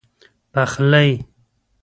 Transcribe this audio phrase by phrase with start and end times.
[0.55, 1.25] پخلی